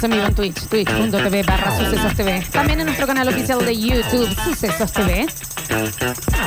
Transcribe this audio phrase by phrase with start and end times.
[0.00, 2.42] Estamos en vivo en Twitch, twitch.tv barra Sucesos TV.
[2.50, 5.26] También en nuestro canal oficial de YouTube, Sucesos TV.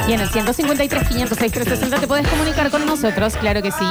[0.07, 3.85] Y en el 153 506 360 te puedes comunicar con nosotros, claro que sí.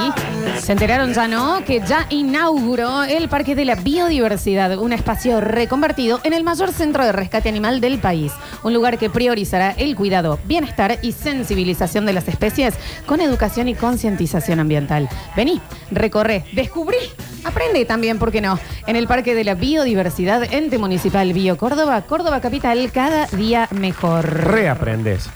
[0.59, 1.63] Se enteraron ya, ¿no?
[1.63, 7.05] Que ya inauguró el Parque de la Biodiversidad, un espacio reconvertido en el mayor centro
[7.05, 8.33] de rescate animal del país.
[8.63, 12.73] Un lugar que priorizará el cuidado, bienestar y sensibilización de las especies
[13.05, 15.07] con educación y concientización ambiental.
[15.37, 16.97] Vení, recorre, descubrí,
[17.43, 18.59] aprende también, ¿por qué no?
[18.87, 24.25] En el Parque de la Biodiversidad, ente municipal Bio Córdoba, Córdoba Capital, cada día mejor.
[24.47, 25.29] Reaprendes.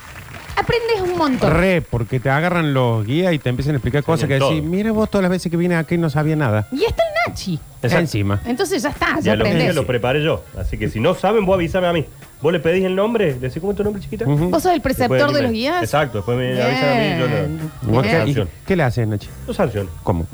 [0.56, 1.52] Aprendes un montón.
[1.54, 4.50] Re, porque te agarran los guías y te empiezan a explicar cosas que todo.
[4.50, 6.68] decís, mire vos todas las veces que vine aquí no sabía nada.
[6.72, 7.54] Y está el Nachi.
[7.84, 7.98] Exacto.
[8.00, 8.42] Encima.
[8.44, 9.76] Entonces ya está, Y ya a los niños aprendes.
[9.76, 10.44] lo preparé yo.
[10.58, 12.06] Así que si no saben, vos avísame a mí.
[12.42, 14.26] Vos le pedís el nombre, le decís, ¿cómo es tu nombre, chiquita?
[14.26, 14.50] Ujú.
[14.50, 15.84] ¿Vos sos el Después preceptor de los guías?
[15.84, 17.72] Exacto, después me avisan a mí, yo Bien.
[17.84, 18.16] lo, ¿Vos Bien.
[18.16, 18.50] qué, y Sanción.
[18.66, 19.30] qué le haces, Nachi?
[19.48, 19.90] lo sanciono.
[20.04, 20.26] ¿Cómo?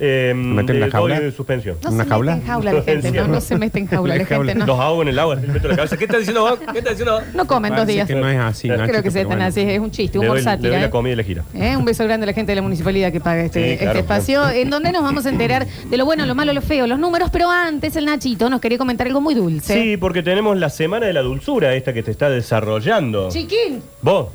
[0.00, 1.20] Eh, metes en la de- jaula?
[1.20, 1.76] de suspensión.
[1.82, 2.32] No ¿Una se jaula?
[2.36, 4.66] mete en jaula la gente, no, no se mete en jaula la En gente, no.
[4.66, 5.96] Los hago en el agua, les meto la cabeza.
[5.96, 6.58] ¿Qué estás diciendo vos?
[6.72, 7.22] ¿Qué estás diciendo vos?
[7.34, 8.06] No comen dos días.
[8.06, 9.44] que no es así, Creo que se están bueno.
[9.44, 10.68] así, es un chiste, humor doy, le sátira.
[10.70, 10.82] doy ¿eh?
[10.82, 11.44] la comida y la gira.
[11.54, 11.76] ¿Eh?
[11.76, 13.98] Un beso grande a la gente de la municipalidad que paga este, Sí, este claro,
[13.98, 16.98] espacio, en donde nos vamos a enterar de lo bueno, lo malo, lo feo, los
[16.98, 19.74] números, pero antes el Nachito nos quería comentar algo muy dulce.
[19.74, 23.28] Sí, porque tenemos la semana de la dulzura, esta que te está desarrollando.
[23.30, 24.28] Chiquín, Vos,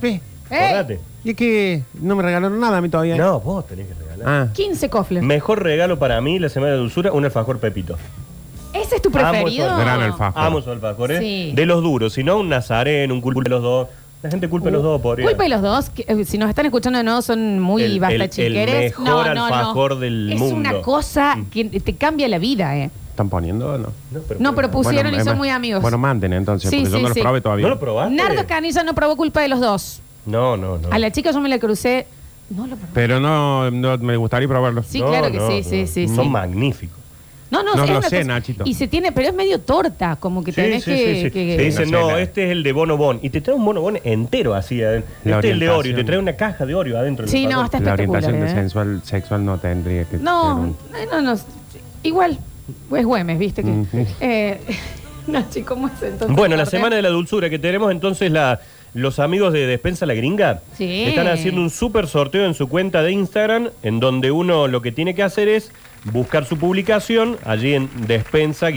[0.50, 1.00] acordate.
[1.26, 3.16] Y es que no me regalaron nada a mí todavía.
[3.16, 4.28] No, vos tenés que regalar.
[4.28, 5.24] Ah, 15 cofles.
[5.24, 7.98] Mejor regalo para mí la semana de dulzura, un alfajor Pepito.
[8.74, 9.68] ¿Ese es tu Amo preferido?
[9.68, 10.42] esos gran alfajor.
[10.44, 11.20] Amo esos alfajores.
[11.20, 11.52] Sí.
[11.56, 13.88] De los duros, si no un nazareno, un culpa de los dos.
[14.22, 15.28] La gente culpa de los dos, podría.
[15.28, 18.00] Culpa de los dos, que, eh, si nos están escuchando de nuevo son muy El-
[18.00, 18.98] basta el- el chiqueres.
[19.00, 20.56] mejor alfajor del es mundo.
[20.56, 21.46] una cosa Mm.
[21.50, 22.90] que te cambia la vida, ¿eh?
[23.10, 23.90] ¿están poniendo o no?
[24.12, 25.82] No, pero, No, pero pusieron Bueno, y son eh, muy amigos.
[25.82, 27.22] Bueno, manden entonces, Sí, porque yo sí, no los sí.
[27.22, 27.64] probé todavía.
[27.64, 28.16] ¿No lo probaste?
[28.16, 30.02] Nardo Canilla no probó culpa de los dos.
[30.26, 30.90] No, no, no.
[30.92, 32.08] A la chica yo me la crucé.
[32.50, 32.92] No lo probé.
[32.94, 34.84] Pero no, no me gustaría probarlo.
[34.84, 35.70] Sí, No, claro que no, sí, no.
[35.70, 36.98] sí, sí, Son magníficos.
[37.50, 38.64] No, no, No es lo una sé, cosa- Nachito.
[38.66, 40.98] Y se tiene, pero es medio torta, como que Sí, tenés sí, que.
[41.16, 41.32] sí, sí.
[41.32, 43.20] que- Te dicen, No este es el de Bono Bon.
[43.22, 45.12] Y te trae un Bono Bon entero así adentro.
[45.24, 45.80] La Este es el de Oreo.
[45.80, 46.06] Y te orientación.
[46.08, 47.26] trae una caja de Oreo adentro.
[47.26, 48.24] del Sí, no, está La espectacular.
[48.24, 48.56] orientación de ¿eh?
[48.56, 50.64] sensual, sexual no tendría que No, ser
[51.06, 51.42] un- no, no, no.
[52.02, 52.40] Igual,
[52.98, 53.70] es Güemes, viste que.
[53.70, 54.06] Ujú.
[54.20, 54.60] eh,
[55.28, 56.36] Nachi, ¿cómo es entonces?
[56.36, 58.60] Bueno, la semana de la dulzura que tenemos entonces la,
[58.94, 61.04] los amigos de Despensa La Gringa Sí.
[61.06, 64.92] están haciendo un súper sorteo en su cuenta de Instagram en donde uno lo que
[64.92, 65.72] tiene que hacer es
[66.06, 68.72] buscar su publicación allí en Despensa-La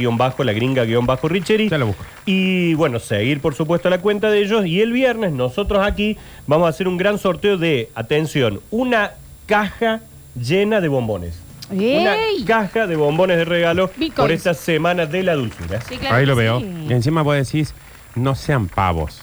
[0.52, 2.04] Gringa-Richeri Ya lo busco.
[2.24, 6.16] y bueno, seguir por supuesto la cuenta de ellos y el viernes nosotros aquí
[6.46, 9.12] vamos a hacer un gran sorteo de, atención, una
[9.46, 10.00] caja
[10.40, 11.40] llena de bombones.
[11.70, 12.14] Una
[12.46, 14.14] caja de bombones de regalo Bitcoins.
[14.14, 15.80] por esta semana de la dulzura.
[15.80, 16.60] Sí, claro Ahí que lo veo.
[16.60, 17.74] Y encima vos decís,
[18.14, 19.20] no sean pavos.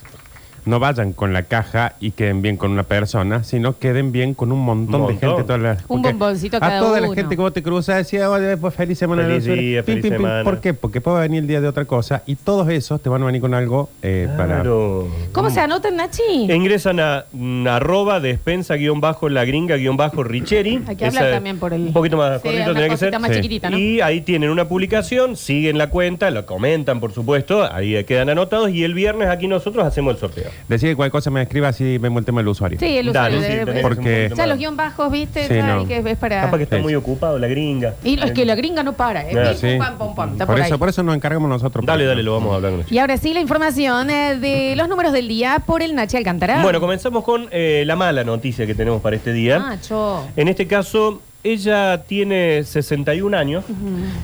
[0.66, 4.51] No vayan con la caja y queden bien con una persona, sino queden bien con
[4.51, 5.29] un montón, Un de montón.
[5.31, 5.44] gente.
[5.44, 7.16] Toda la- Un porque bomboncito a cada toda la uno.
[7.16, 9.62] gente que vos te cruzas decía, oye, pues feliz semana de Feliz dulzura".
[9.62, 10.22] día, feliz pim, pim.
[10.22, 10.44] semana.
[10.44, 10.73] ¿Por qué?
[10.73, 13.41] Porque puede venir el día de otra cosa y todos esos te van a venir
[13.41, 14.56] con algo eh, para...
[14.56, 15.07] Claro.
[15.34, 16.22] ¿Cómo se anotan, Nachi?
[16.50, 20.81] Ingresan a mm, arroba despensa guion bajo la gringa guion bajo Richeri.
[20.88, 23.12] Hay que hablar Esa- también por el- Un poquito más Sí, cortito una que cosita
[23.12, 23.19] ser.
[23.19, 23.35] más Sí.
[23.38, 23.78] chiquitita, ¿no?
[23.78, 28.69] Y ahí tienen una publicación, siguen la cuenta, lo comentan, por supuesto, ahí quedan anotados
[28.69, 30.53] y el viernes aquí nosotros hacemos el sorteo.
[30.68, 32.80] Decir que cualquier cosa me escriba así vemos el tema del usuario.
[32.80, 33.53] Sí, el Dale, usuario.
[33.53, 34.47] sí, de- tenés Porque- un Ya más.
[34.50, 35.47] los guion bajos, ¿viste?
[35.47, 35.84] Sí, Ya, no.
[35.84, 36.41] y que es para...
[36.41, 36.81] Capaz que está Sí.
[36.84, 37.96] muy ocupado la gringa.
[38.03, 39.34] Y es que la gringa no para, ¿eh?
[39.38, 39.75] Ah, Sí.
[39.78, 40.80] pam, pam, pam, está por, por eso, ahí.
[40.80, 41.86] por eso nos encargamos nosotros.
[41.86, 42.09] Dale, pues.
[42.09, 42.91] dale, lo vamos a hablar con ellos.
[42.91, 46.62] Y ahora sí, la información eh, de los números del día por el Nachi Alcántara.
[46.64, 49.59] Bueno, comenzamos con eh, la mala noticia que tenemos para este día.
[49.59, 50.25] Nacho.
[50.35, 53.66] En este caso, ella tiene 61 años,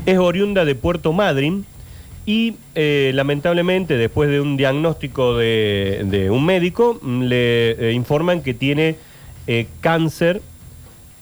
[0.05, 1.65] es oriunda de Puerto Madryn
[2.29, 8.43] y eh, lamentablemente después de un diagnóstico de, de un médico mm, le eh, informan
[8.43, 8.97] que tiene
[9.47, 10.39] eh, cáncer,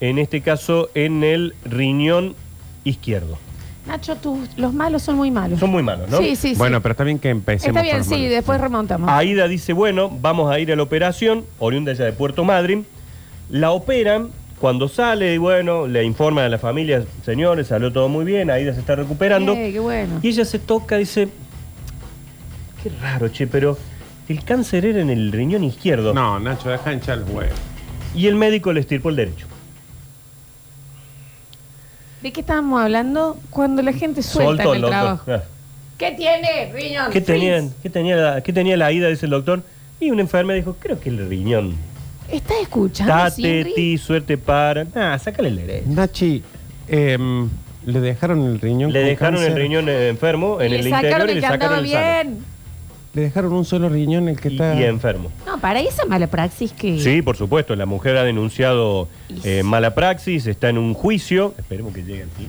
[0.01, 2.35] en este caso en el riñón
[2.83, 3.37] izquierdo.
[3.87, 5.61] Nacho, tú, los malos son muy malos.
[5.61, 6.17] Son muy malos, ¿no?
[6.17, 6.55] Sí, sí, sí.
[6.57, 8.29] Bueno, pero está bien que empecemos Está bien, por los sí, malos.
[8.29, 9.09] después remontamos.
[9.09, 12.85] Aida dice, bueno, vamos a ir a la operación, oriunda ella de Puerto Madryn,
[13.49, 18.25] la operan, cuando sale, y bueno, le informan a la familia, señores, salió todo muy
[18.25, 20.19] bien, Aida se está recuperando, Eh, qué bueno.
[20.21, 21.29] y ella se toca, dice,
[22.81, 23.77] qué raro, che, pero
[24.27, 27.57] el cáncer era en el riñón izquierdo, No, Nacho, deja hinchar los huevos.
[28.15, 29.45] y el médico le estirpó el derecho.
[32.21, 33.37] ¿De qué estábamos hablando?
[33.51, 34.99] Cuando la gente suelta Soltó en el doctor.
[35.03, 35.31] trabajo.
[35.31, 35.43] Ah.
[35.99, 37.11] ¿Qué tiene, riñón?
[37.11, 37.75] ¿Qué, tenían, Freeze.
[37.83, 39.63] ¿qué, tenía la, ¿Qué tenía la Aida, dice el doctor?
[39.99, 41.75] Y una enfermera dijo, creo que el riñón.
[42.31, 44.85] ¿Estás escuchando, Tate, ti, suerte para.
[44.95, 45.85] Ah, sácale el derecho.
[45.89, 46.43] Nachi,
[46.87, 47.49] em,
[47.85, 49.61] le dejaron el riñón Le con dejaron el cáncer?
[49.61, 51.79] riñón eh, enfermo en Y el le interior sacaron y el le que sacaron andaba
[51.85, 52.29] el sano.
[52.31, 52.45] bien.
[53.13, 54.75] Le dejaron un solo riñón el que Y, está...
[54.79, 55.31] y enfermo.
[55.45, 56.99] No, para esa mala praxis que...
[56.99, 57.75] Sí, por supuesto.
[57.75, 59.63] La mujer ha denunciado Y eh, sí.
[59.63, 61.55] mala praxis, está en un juicio.
[61.57, 62.47] Esperemos que llegue al fin.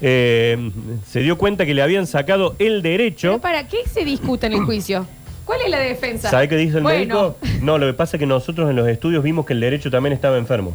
[0.00, 0.70] Eh,
[1.06, 3.38] se dio cuenta que le habían sacado el ¿Pero derecho.
[3.40, 5.06] para qué se discute en el juicio?
[5.50, 6.30] ¿Cuál es la defensa?
[6.30, 7.36] ¿Sabe qué dice el bueno, médico?
[7.60, 10.12] No, lo que pasa es que nosotros en los estudios vimos que el derecho también
[10.12, 10.72] estaba enfermo.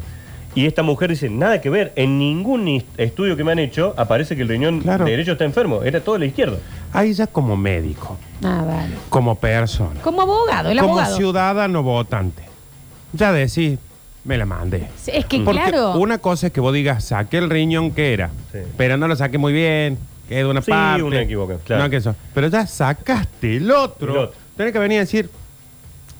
[0.54, 4.36] Y esta mujer dice, nada que ver, en ningún estudio que me han hecho aparece
[4.36, 5.06] que el riñón Claro.
[5.06, 6.58] derecho está enfermo, era todo el izquierdo.
[6.92, 8.94] Ahí ya como médico, Ah, vale.
[9.08, 11.16] como persona, Como abogado, el como abogado.
[11.16, 12.42] ciudadano votante.
[13.14, 13.78] Ya decís,
[14.24, 14.88] me la mandé.
[15.06, 15.94] Es que Porque claro.
[15.98, 18.58] una cosa es que vos digas, saqué el riñón que era, Sí.
[18.76, 19.96] pero no lo saqué muy bien,
[20.28, 21.02] quedó una Sí, parte.
[21.02, 21.82] una equivocación, claro.
[21.84, 22.14] No, que eso.
[22.34, 24.12] Pero ya sacaste el otro.
[24.12, 24.45] El otro.
[24.56, 25.28] Tenés que venir a decir,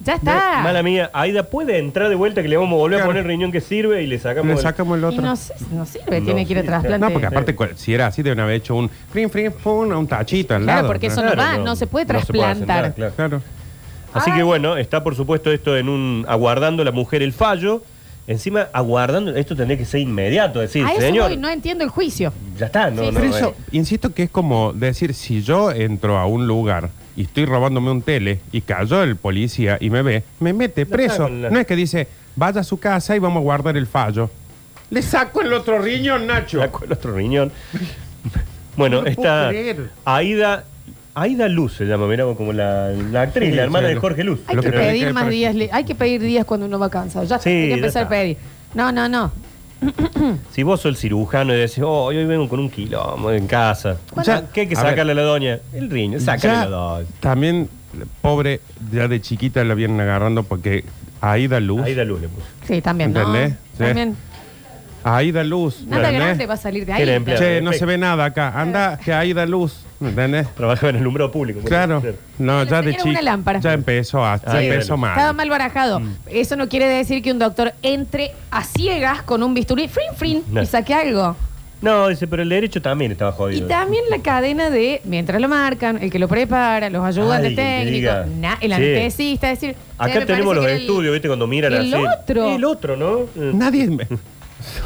[0.05, 0.61] Ya está.
[0.63, 3.05] Mala mía, Aida puede entrar de vuelta que le vamos a volver Claro.
[3.05, 5.23] a poner el riñón que sirve y le sacamos le el- sacamos el Y otro.
[5.23, 6.71] no, sé, no sirve, No tiene que ir a sirve.
[6.71, 7.07] trasplante.
[7.07, 10.55] No, porque aparte, si era así, deben haber hecho un frin, frin, fun, un tachito
[10.55, 10.89] al Claro, lado.
[10.89, 12.85] porque eso no va, no se puede trasplantar.
[12.85, 13.13] asentar, claro.
[13.17, 13.43] Claro.
[14.13, 17.83] Así que bueno, está por supuesto esto en un aguardando la mujer el fallo.
[18.27, 21.91] Encima, aguardando, esto tendría que ser inmediato, decir, a eso señor, voy, no entiendo el
[21.91, 22.33] juicio.
[22.59, 23.63] ya está, no, Sí, no, Pero no, eso, eh.
[23.73, 28.03] insisto que es como decir, si yo entro a un lugar y estoy robándome un
[28.03, 31.29] tele y cayó el policía y me ve, me mete preso.
[31.29, 34.31] No es que dice, vaya a su casa y vamos a guardar el fallo.
[34.91, 36.61] Le saco el otro riñón, Nacho.
[36.61, 37.51] Sacó el otro riñón.
[38.77, 39.91] bueno, No está creer.
[40.05, 40.65] Aida,
[41.15, 44.23] Aida Luz se llama, mira, como la, la actriz, Sí, la hermana sí, de Jorge
[44.23, 44.41] Luz.
[44.47, 45.57] Hay que que pedir más días.
[45.73, 47.25] Hay que pedir días cuando uno va cansado.
[47.25, 48.37] Ya Sí, hay que empezar a pedir.
[48.75, 49.33] No, no, no.
[50.53, 53.99] Si vos sos el cirujano y decís, oh, hoy vengo con un quilombo en casa.
[54.25, 55.61] Ya, ¿Qué hay que a sacarle a la doña?
[55.73, 57.09] El riñón, sácale a la doña.
[57.21, 57.69] También,
[58.23, 58.61] pobre,
[58.93, 60.85] ya de chiquita la vienen agarrando porque
[61.21, 61.83] Aida Luz.
[61.83, 62.47] Aida Luz le puso.
[62.67, 63.23] Sí, también, ¿no?
[63.79, 64.17] También.
[65.05, 65.85] Aida Luz.
[65.87, 66.27] Nada ¿entendés?
[66.27, 67.25] grande va a salir de ahí.
[67.37, 68.61] Che, no se ve nada acá.
[68.61, 69.86] Anda, que Aida Luz.
[70.01, 70.47] ¿Entendés?
[70.55, 71.61] Trabajaba en el número público.
[71.65, 72.03] Claro.
[72.39, 73.09] No, ya de chico.
[73.09, 73.61] una lámpara.
[73.61, 75.15] Ya empezó a, ya empezó bueno.
[75.15, 75.37] Estaba mal.
[75.49, 76.01] mal barajado.
[76.01, 76.17] Mm.
[76.29, 80.43] Eso no quiere decir que un doctor entre a ciegas con un bisturí, frin, frin,
[80.51, 80.63] No.
[80.63, 81.37] y saque algo.
[81.83, 83.69] No, dice, pero el derecho también estaba Y jodido.
[83.69, 87.85] también la cadena de, mientras lo marcan, el que lo prepara, los ayudantes Alguien que
[87.85, 88.75] técnicos, diga, na- el sí.
[88.75, 89.77] anestesista, es decir...
[89.99, 91.29] Acá che, me tenemos parece los que era el- estudios, ¿viste?
[91.29, 92.05] Cuando miran el así.
[92.23, 92.55] otro.
[92.55, 93.19] El otro, ¿no?
[93.37, 93.87] Eh, Nadie.
[93.89, 94.07] me-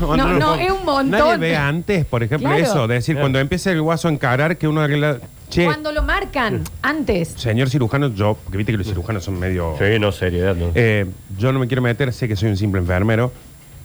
[0.00, 1.10] No, no, es un montón.
[1.10, 2.62] Nadie ve antes, por ejemplo, Claro.
[2.64, 2.88] eso.
[2.88, 3.24] De decir, Claro.
[3.24, 5.18] cuando empieza el guaso a encarar que uno arregla.
[5.48, 7.30] Che, Cuando lo marcan, antes.
[7.36, 9.74] señor cirujano, yo, porque viste que los cirujanos son medio.
[9.80, 10.70] Sí, no, seriedad, no.
[10.76, 11.06] Eh,
[11.38, 13.32] yo no me quiero meter, sé que soy un simple enfermero,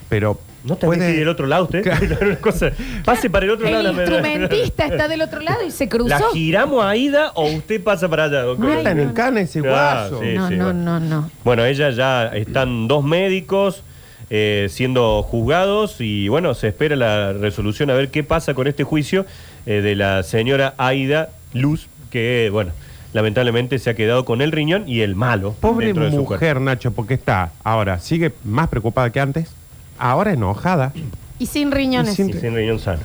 [0.08, 0.40] pero.
[0.64, 1.82] ¿No te puede- metí del otro lado usted?
[1.84, 2.06] Claro.
[2.22, 2.72] Una cosa,
[3.04, 3.88] pase para el otro lado.
[3.90, 6.30] El la- instrumentista está del otro lado y se ¿La cruzó.
[6.34, 8.44] giramos a Ida o usted pasa para allá?
[8.44, 9.14] Ay, Están en no.
[9.16, 10.22] cana ese Ah, guaso.
[10.24, 10.34] sí.
[10.36, 10.74] no, no, bueno.
[10.74, 11.30] no, no.
[11.44, 13.82] Bueno, ella ya están dos médicos
[14.30, 18.84] eh, siendo juzgados y bueno, se espera la resolución a ver qué pasa con este
[18.84, 19.26] juicio
[19.66, 22.72] eh, de la señora Aida Luz, que bueno,
[23.14, 25.56] lamentablemente se ha quedado con el riñón y el malo.
[25.60, 26.44] Pobre dentro de su cuerpo.
[26.44, 29.50] mujer, Nacho, porque está ahora, sigue más preocupada que antes,
[29.98, 30.92] ahora enojada.
[31.40, 32.14] Y sin riñones.
[32.14, 33.04] Y sin- Y sin riñón sano.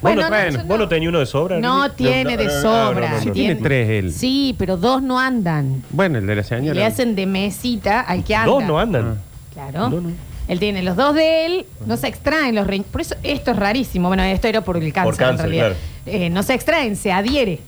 [0.00, 0.76] Bueno, ¿Vos, no, no, eso ¿Vos no.
[0.78, 1.58] no tenías uno de sobra?
[1.60, 3.08] No tiene de sobra.
[3.10, 3.32] no, no, Sí no.
[3.32, 4.12] tiene tres él.
[4.12, 5.82] Sí, pero dos no andan.
[5.90, 6.74] Bueno, el de la señora.
[6.74, 8.50] Le hacen de mesita al que anda.
[8.52, 9.18] Dos no andan.
[9.52, 9.88] Claro.
[9.90, 10.10] No, no.
[10.46, 12.90] Él tiene los dos de él, no se extraen los riñones.
[12.90, 14.08] Por eso esto es rarísimo.
[14.08, 15.76] Bueno, esto era por el cáncer, cáncer, en realidad.
[16.06, 17.60] Eh, no se extraen, se adhiere.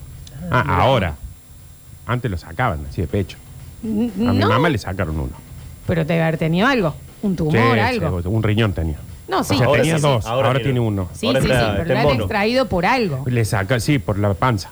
[0.51, 1.15] Ah, ahora.
[2.07, 3.37] Antes lo sacaban así de pecho.
[3.85, 5.33] N- A mi mamá le sacaron uno.
[5.87, 6.95] pero te debe haber tenido algo.
[7.23, 8.23] Un tumor, Sí, algo.
[8.23, 8.97] sí, un riñón tenía.
[9.31, 9.55] No, sí.
[9.55, 10.09] o sea, Ahora tenía sí, sí.
[10.09, 11.09] dos, Ahora ahora, tiene- tiene uno.
[11.15, 12.25] Sí, Ahora sí, sí, está- pero está lo en han mono.
[12.25, 13.25] extraído por algo.
[13.27, 14.71] Le saca, sí, por la panza.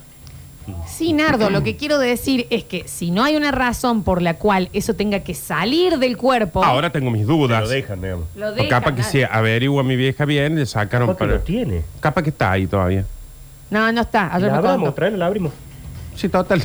[0.87, 4.35] Sí, Nardo, lo que quiero decir es que si no hay una razón por la
[4.35, 7.63] cual eso tenga que salir del cuerpo, Ahora tengo mis dudas.
[7.63, 8.27] Lo dejan, digamos.
[8.37, 8.69] lo dejan.
[8.69, 11.39] capaz que si averigua a mi vieja bien, le sacaron Capaz que para.
[11.39, 11.83] lo tiene.
[12.01, 13.07] Capaz que está ahí todavía.
[13.71, 14.27] No, no está.
[14.35, 14.95] Ayer La me abramos, contó.
[14.95, 15.53] traelo, la abrimos.
[16.17, 16.63] Sí, prefiero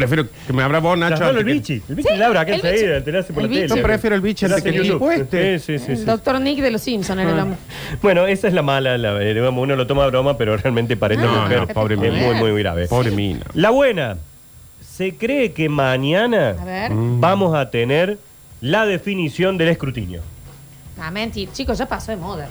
[0.00, 1.08] Prefiero que me abra vos, Nacho.
[1.16, 1.82] Trasladalo el que- bichi.
[1.88, 2.68] El bichi Sí, le abra acá el bichi.
[2.68, 3.68] enseguida, te lo hace por El la bichi.
[3.68, 3.80] tele.
[3.80, 5.10] Yo prefiero el bichi Te lo antes hace que el en YouTube.
[5.14, 5.58] tipo este.
[5.58, 6.04] Sí, sí, sí.
[6.04, 7.58] Doctor Nick de los Simpsons era el hombre.
[8.02, 10.96] Bueno, esa es la mala, la, eh, digamos, uno lo toma a broma, pero realmente
[10.96, 12.26] para esta No, mujer no, pobre es mina.
[12.26, 12.86] muy, muy grave.
[12.88, 13.40] Pobre mina.
[13.54, 14.16] La buena,
[14.80, 16.90] se cree que mañana A ver.
[16.92, 17.20] Mm.
[17.20, 18.18] vamos a tener
[18.60, 20.20] la definición del escrutinio.
[21.00, 21.50] Ah, mentir.
[21.52, 22.48] Chicos, ya pasó de moda.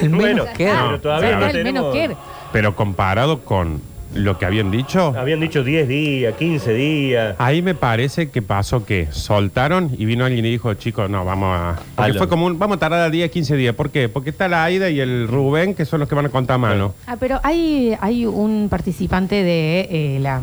[0.00, 2.16] El menos Bueno, que Ah, pero todavía ya no está el menos que.
[2.52, 3.82] Pero comparado con
[4.14, 7.36] lo que habían dicho, Habían dicho 10 días, 15 días.
[7.38, 11.48] ahí me parece que pasó que soltaron y vino alguien y dijo, chicos, no, vamos
[11.56, 11.76] a...
[11.96, 13.74] Porque fue como un, vamos a tardar a 10, 15 días.
[13.74, 14.08] ¿Por qué?
[14.08, 16.58] Porque está la Aida y el Rubén, que son los que van a contar a
[16.58, 16.94] mano.
[17.06, 20.40] Ah, pero hay, hay un participante de, eh, la,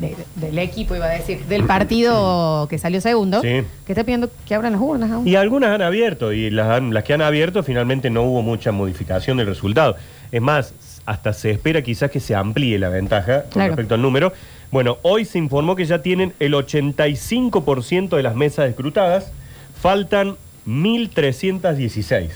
[0.00, 3.62] de- del equipo, iba a decir, del partido que salió segundo, Sí.
[3.86, 5.28] que está pidiendo que abran las urnas aún.
[5.28, 8.72] Y algunas han abierto, y las, han- las que han abierto finalmente no hubo mucha
[8.72, 9.96] modificación del resultado.
[10.32, 10.74] Es más,
[11.06, 13.68] hasta se espera quizás que se amplíe la ventaja con Claro.
[13.70, 14.32] respecto al número.
[14.70, 19.30] Bueno, hoy se informó que ya tienen el 85% de las mesas escrutadas,
[19.80, 22.28] faltan 1.316.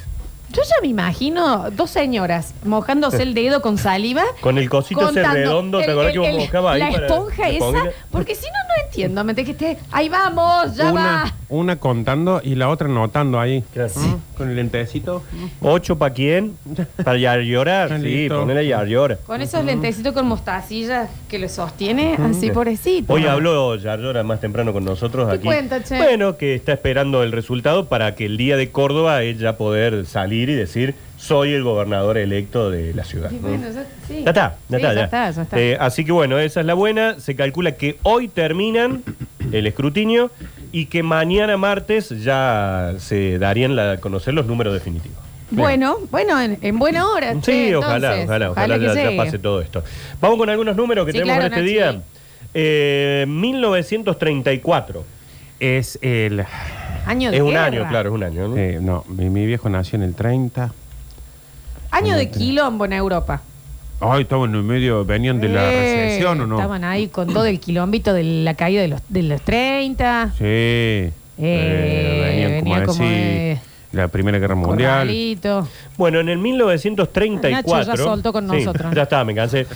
[0.51, 4.23] Yo ya me imagino dos señoras mojándose el dedo con saliva.
[4.41, 8.35] Con el cosito ese redondo, ¿te acordás que vos mojabas ahí La esponja esa, porque
[8.35, 9.25] si no entiendo.
[9.25, 11.35] Me que esté, ahí vamos, ya una, va.
[11.49, 13.63] una contando y la otra notando ahí.
[13.75, 15.23] Mm, Con el lentecito.
[15.61, 16.57] ¿Ocho para quién?
[17.05, 17.89] Para ya llorar.
[17.99, 18.41] Sí, Listo.
[18.41, 19.17] ponele ya llora.
[19.27, 23.13] Con esos lentecitos con mostacilla que lo sostiene, así pobrecito.
[23.13, 25.45] Hoy habló Yarlora más temprano con nosotros ¿Qué aquí.
[25.45, 25.97] cuenta, che?
[25.99, 30.49] Bueno, que está esperando el resultado para que el día de Córdoba ella poder salir
[30.49, 33.31] y decir soy el gobernador electo de la ciudad.
[33.31, 34.23] Y bueno, ya, sí.
[34.25, 35.61] Ya está, ya Sí, está, ya está, ya está.
[35.61, 37.19] Eh, así que bueno, esa es la buena.
[37.21, 39.03] Se calcula que hoy terminan
[39.53, 40.31] el escrutinio
[40.73, 45.19] y que mañana martes ya se darían a conocer los números definitivos.
[45.51, 47.33] Bueno, bueno, en, en buena hora.
[47.35, 48.27] Sí, che, ojalá, entonces.
[48.27, 48.85] ojalá, ojalá, que
[49.17, 49.83] ya, pase todo esto.
[50.21, 51.95] Vamos con algunos números que Sí, tenemos claro, en este Nachi.
[51.95, 52.03] día.
[52.55, 55.05] Eh, 1934.
[55.61, 56.45] Es el.
[57.07, 57.65] Año de Es un guerra.
[57.65, 58.49] año, claro, es un año.
[58.49, 58.57] ¿no?
[58.57, 60.73] eh, no, mi, mi viejo nació en el 30.
[61.91, 63.43] Año de quilombo en Europa.
[64.01, 66.57] Ay, estaban en el medio, venían de la Eh, recesión o no.
[66.57, 70.33] Estaban ahí con todo el quilombito de la caída de los, de los 30.
[70.39, 70.45] Sí.
[70.45, 71.13] Eh,
[72.25, 73.59] venían venía como, como así, de-
[73.93, 74.91] la Primera Guerra Mundial.
[75.01, 75.67] Corralito.
[75.97, 77.51] Bueno, en el 1934.
[77.77, 78.95] Nacho ya soltó con Sí, nosotros.
[78.95, 79.67] ya está, me cansé.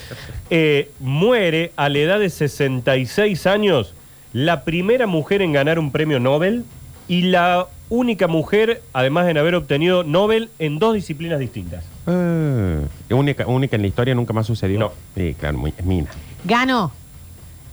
[0.51, 3.95] Eh, muere a la edad de 66 años
[4.33, 6.65] la primera mujer en ganar un premio Nobel
[7.09, 11.85] y la única mujer, además de haber obtenido Nobel en dos disciplinas distintas.
[12.07, 12.81] Eh,
[13.11, 14.79] única, única en la historia, nunca más sucedió.
[14.79, 14.93] No.
[15.15, 16.09] Sí, claro, muy, es mina.
[16.45, 16.91] Ganó.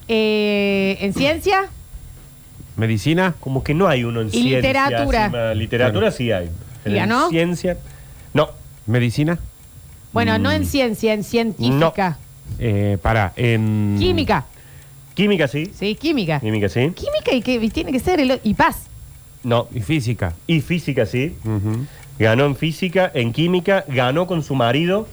[0.08, 1.68] Eh, en ciencia,
[2.76, 4.56] Medicina, Como que no hay uno en ¿Y ciencia.
[4.58, 5.54] literatura?
[5.54, 6.50] literatura sí hay.
[6.84, 7.28] ¿Y En ganó?
[7.30, 7.78] Ciencia.
[8.34, 8.50] No.
[8.86, 9.38] medicina,
[10.12, 10.42] bueno, Mm.
[10.42, 12.18] no en ciencia, en científica.
[12.58, 13.96] eh, para, en.
[13.98, 14.44] Química.
[15.14, 15.70] Química sí.
[15.74, 16.40] Sí, química.
[16.40, 16.90] Química sí.
[16.94, 18.89] Química y que y tiene que ser el, y paz.
[19.42, 19.68] No.
[19.74, 20.34] Y física.
[20.46, 21.34] Y física sí.
[22.18, 25.08] Ganó en física, en química, ganó con su marido,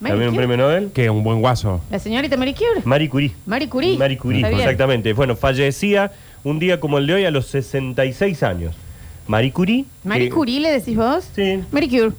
[0.00, 0.90] Marie también un premio Nobel.
[0.92, 1.80] Que un buen guaso.
[1.90, 2.82] La señorita Marie Curie.
[2.84, 3.32] Marie Curie.
[3.46, 3.96] Marie Curie.
[3.96, 5.12] Marie Curie, exactamente.
[5.12, 6.10] Bueno, fallecía
[6.42, 8.74] un día como el de hoy a los 66 años.
[9.28, 9.84] Marie Curie.
[10.02, 11.28] Marie que- Curie, le decís vos.
[11.36, 11.62] Sí.
[11.70, 12.10] Marie Curie.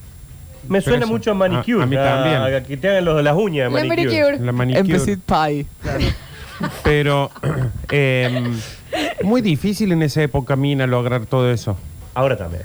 [0.69, 1.81] Me suena eso- mucho a manicure.
[1.81, 2.37] a- a mí también.
[2.55, 4.05] a que te hagan los, las uñas La manicure.
[4.05, 4.39] manicure.
[4.45, 4.79] La manicure.
[4.95, 5.65] Empecé pie.
[6.83, 7.29] Pero
[7.91, 8.57] em,
[9.23, 11.77] muy difícil en esa época, Mina, lograr todo eso.
[12.15, 12.63] Ahora también.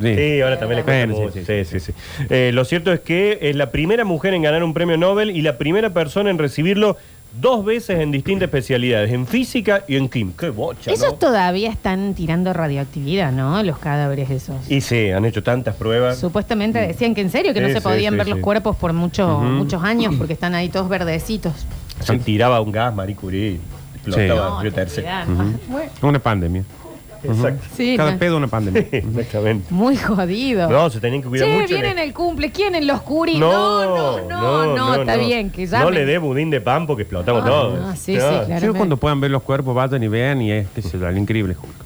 [0.00, 0.14] Sí.
[0.14, 1.32] Sí, ahora también le cuesta Bueno, mucho.
[1.32, 1.92] sí, Sí, sí, sí.
[2.30, 5.42] Eh, lo cierto es que es la primera mujer en ganar un premio Nobel y
[5.42, 6.96] la primera persona en recibirlo
[7.40, 10.46] dos veces en distintas especialidades, en física y en química.
[10.46, 11.18] Qué bocha, Esos ¿no?
[11.18, 13.60] todavía están tirando radioactividad, ¿no?
[13.64, 14.70] Los cadáveres esos.
[14.70, 16.16] Y sí, han hecho tantas pruebas.
[16.18, 18.30] Supuestamente decían que en serio que no Sí, se sí, podían sí, ver sí.
[18.34, 19.44] los cuerpos por mucho- Ujú.
[19.46, 21.52] muchos años porque están ahí todos verdecitos.
[21.98, 23.58] Se tiraba un gas, Marie Curie,
[24.10, 25.06] explotaba No, Río te Tercero.
[25.08, 25.28] olvidás.
[25.68, 26.64] Bueno, Una pandemia.
[27.26, 27.64] Exacto.
[27.74, 28.18] sí, Cada no.
[28.18, 28.86] pedo una pandemia.
[28.92, 29.66] Exactamente.
[29.72, 30.68] muy jodido.
[30.68, 31.68] No, se tenían que cuidar Che, mucho.
[31.74, 32.52] vienen le- el cumple.
[32.52, 33.38] ¿Quién en los curis?
[33.38, 35.50] No, no, no, no, está bien.
[35.50, 37.78] Que No le dé budín de pan porque explotamos Ah, todos.
[37.82, 38.20] ah, sí, No.
[38.28, 38.66] sí, claro.
[38.66, 41.16] Yo cuando puedan ver los cuerpos, vayan y vean y es que se da el
[41.16, 41.84] increíble Hulk.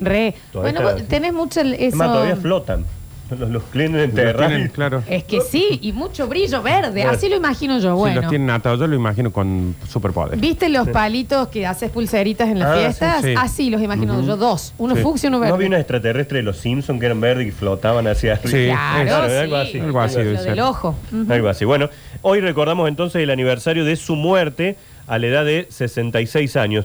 [0.00, 0.34] Re.
[0.52, 2.14] Todavía Bueno, está- vos tenés mucho el- Es más, eso.
[2.14, 2.84] todavía flotan.
[3.30, 4.48] Los, los Los enterrados.
[4.48, 5.02] tienen, claro.
[5.08, 7.04] Es que sí, y mucho brillo verde.
[7.04, 7.94] Así lo imagino yo.
[7.94, 8.20] Si Bueno.
[8.20, 10.38] los tienen atados, yo lo imagino con superpoderes.
[10.40, 13.22] ¿Viste los palitos que haces pulseritas en las Ah, sí, fiestas?
[13.22, 13.34] sí.
[13.36, 14.36] Así los imagino yo.
[14.36, 14.74] Dos.
[14.78, 15.02] Uno Sí.
[15.02, 15.48] fucsia y uno verde.
[15.50, 18.50] ¿No había unos extraterrestres de los Simpsons que eran verdes y flotaban hacia arriba?
[18.50, 18.66] Sí.
[18.66, 19.34] Claro, Claro, sí.
[19.36, 19.78] algo así.
[19.80, 20.50] Algo así debe Lo ser.
[20.50, 20.94] del ojo.
[21.12, 21.32] Ujú.
[21.32, 21.64] Algo así.
[21.64, 21.88] Bueno,
[22.22, 24.76] hoy recordamos entonces el aniversario de su muerte
[25.06, 26.84] a la edad de 66 años.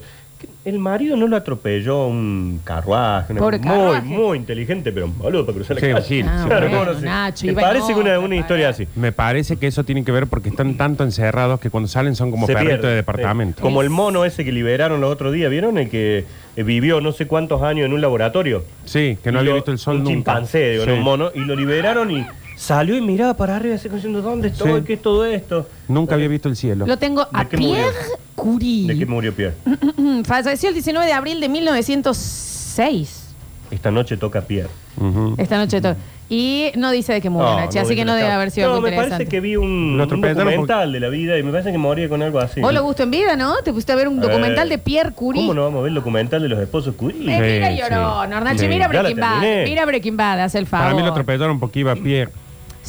[0.65, 4.05] El marido no lo atropelló un carruaje, una- Pobre muy, carruaje.
[4.08, 6.05] muy inteligente, pero un boludo para cruzar la Sí, calle.
[6.05, 7.05] Gil, Ah, Claro, bueno, ¿cómo no sé?
[7.05, 8.88] Nacho, Me iba en parece que una, otra, una historia así.
[8.96, 12.29] Me parece que eso tiene que ver porque están tanto encerrados que cuando salen son
[12.31, 12.98] como Se perritos pierde, de sí.
[12.98, 13.62] departamento.
[13.62, 15.77] Como el mono ese que liberaron los otros días, ¿vieron?
[15.77, 18.63] El que eh, vivió no sé cuántos años en un laboratorio.
[18.86, 20.13] Sí, que no Y había lo- visto el sol un nunca.
[20.34, 20.89] chimpancé, digo, Sí.
[20.89, 22.25] no un mono, y lo liberaron y
[22.60, 24.82] salió y miraba para arriba así diciendo, ¿dónde estoy?
[24.82, 24.86] Sí.
[24.86, 25.68] ¿Qué es todo esto?
[25.88, 26.86] Nunca había visto el cielo.
[26.86, 27.74] Lo tengo a ¿De qué murió?
[27.75, 27.96] Pierre
[28.36, 28.88] Curie.
[28.88, 29.56] ¿De qué murió Pierre?
[30.25, 33.25] Falleció el 19 de abril de 1906.
[33.72, 34.70] Esta noche toca Pierre.
[34.98, 35.36] Ujú.
[35.38, 35.96] Esta noche todo.
[36.32, 38.84] Y no dice de qué murió, Nachi, así que no debe haber sido No, algo
[38.84, 39.16] me interesante.
[39.25, 41.78] parece que vi un, Lo un atropellaron documental de la vida y me parece que
[41.80, 42.62] moría con algo así.
[42.62, 43.56] Vos lo gustó en vida, ¿no?
[43.63, 45.42] Te pusiste a ver un documental Eh, de Pierre Curie.
[45.42, 47.18] ¿Cómo no vamos a ver el documental de los esposos Curie?
[47.36, 48.30] Eh, mira, Sí, lloró, sí.
[48.30, 48.68] Nachi, Sí.
[48.68, 49.39] mira Ya la Breaking Bad.
[49.42, 49.63] terminé.
[49.63, 50.86] Mira Breaking Bad, hace el favor.
[50.86, 52.28] Para mí lo atropellaron porque iba a pie.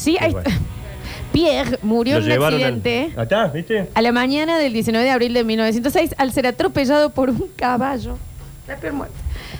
[0.00, 0.38] Sí, Bueno.
[0.38, 0.50] está.
[1.32, 3.88] Pierre murió Lo en un llevaron al- accidente Acá, ¿viste?
[3.94, 8.18] a la mañana del 19 de abril de 1906 al ser atropellado por un caballo.
[8.66, 9.14] La peor muerte.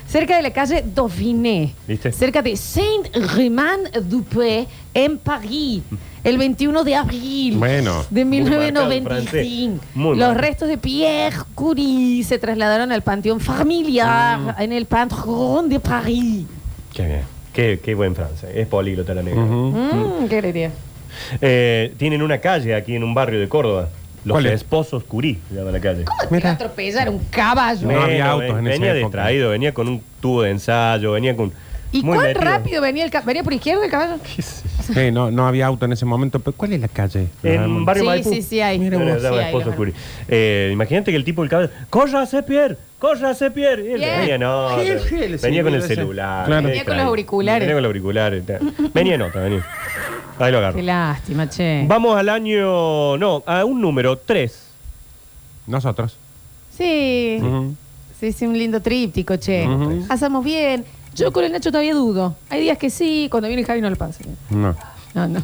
[0.07, 2.11] Cerca de la calle Dauphiné, ¿Viste?
[2.11, 5.81] cerca de Saint-Germain-du-Pré, en París,
[6.23, 8.03] el 21 de abril Bueno.
[8.09, 9.79] de Muy marcado el 1995.
[9.79, 9.95] francés.
[9.95, 10.41] Muy Los marcado.
[10.41, 14.61] restos de Pierre Curie se trasladaron al panteón familiar Mm.
[14.61, 16.45] en el Panthéon de París.
[16.93, 17.21] Qué bien.
[17.53, 18.49] Qué, qué buen Francia.
[18.53, 19.41] Es políglota la negra.
[19.41, 19.71] Ujú.
[20.23, 20.71] Mm, qué alegría.
[21.41, 23.89] Eh, tienen una calle aquí en un barrio de Córdoba.
[24.23, 24.53] Los ¿Cuál es?
[24.53, 26.05] esposos Curí se llama la calle.
[26.05, 27.91] ¿Cómo te iba a atropellar un caballo?
[27.91, 29.07] No había autos en esa Venía época.
[29.07, 31.51] distraído, venía con un tubo de ensayo, venía con.
[31.93, 32.45] ¿Y muy cuán metido.
[32.45, 33.27] rápido venía el caballo?
[33.27, 34.15] ¿Venía por izquierda el caballo?
[34.93, 36.39] Sí, no, no había auto en ese momento.
[36.39, 37.27] Pero ¿cuál es la calle?
[37.43, 38.29] En barrio Sí, Maipú.
[38.33, 38.79] sí, sí hay.
[38.79, 39.07] Mira, vos.
[39.07, 39.21] vos.
[39.21, 39.93] Sí hay, esposo los.
[40.27, 41.69] Eh, imagínate que el tipo del caballo.
[41.89, 42.77] ¡Corra, Pierre!
[42.99, 43.83] ¡Corra, Pierre!
[43.85, 44.19] Y él Bien.
[44.19, 44.37] venía,
[45.07, 45.95] sí, el venía con el ese.
[45.95, 46.45] celular.
[46.45, 46.67] Claro.
[46.67, 47.59] Venía con los auriculares.
[47.61, 48.43] Venía con los auriculares.
[48.93, 49.65] venía nota, venía.
[50.39, 50.81] Ahí lo Qué agarro.
[50.81, 51.83] lástima, che.
[51.87, 53.17] Vamos al año.
[53.17, 54.67] No, a un número 3.
[55.67, 56.17] Nosotros.
[56.75, 57.37] Sí.
[57.41, 57.75] Ujú.
[58.19, 59.67] Sí, sí, un lindo tríptico, che.
[59.67, 60.05] Ujú.
[60.09, 60.83] Hacemos bien.
[61.15, 62.35] Yo con el Nacho todavía dudo.
[62.49, 64.23] Hay días que sí, cuando viene Javi no lo pasa.
[64.49, 64.75] No.
[65.13, 65.43] No, no.